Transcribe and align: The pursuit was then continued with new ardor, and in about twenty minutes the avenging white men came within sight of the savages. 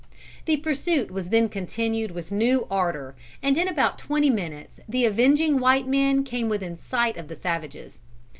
The 0.45 0.57
pursuit 0.57 1.11
was 1.11 1.29
then 1.29 1.47
continued 1.47 2.09
with 2.09 2.31
new 2.31 2.65
ardor, 2.71 3.13
and 3.43 3.55
in 3.55 3.67
about 3.67 3.99
twenty 3.99 4.31
minutes 4.31 4.79
the 4.89 5.05
avenging 5.05 5.59
white 5.59 5.85
men 5.85 6.23
came 6.23 6.49
within 6.49 6.75
sight 6.75 7.17
of 7.17 7.27
the 7.27 7.35
savages. 7.35 7.99